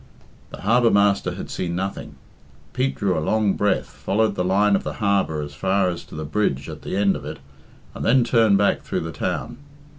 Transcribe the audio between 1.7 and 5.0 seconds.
nothing. Pete drew a long breath, followed the line of the